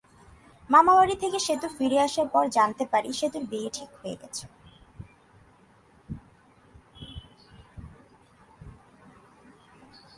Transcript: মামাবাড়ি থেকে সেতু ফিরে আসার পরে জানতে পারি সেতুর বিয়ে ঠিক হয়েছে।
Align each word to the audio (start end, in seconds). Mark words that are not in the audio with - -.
মামাবাড়ি 0.69 1.15
থেকে 1.15 1.37
সেতু 1.39 1.67
ফিরে 1.77 1.97
আসার 1.99 2.27
পরে 2.33 2.49
জানতে 2.49 2.83
পারি 2.85 3.09
সেতুর 3.13 3.43
বিয়ে 3.51 3.69
ঠিক 3.73 3.89
হয়েছে। 4.01 4.45